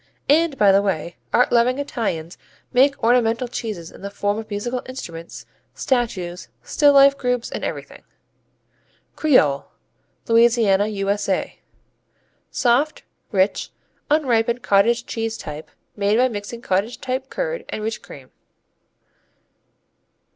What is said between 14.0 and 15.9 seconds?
unripened cottage cheese type,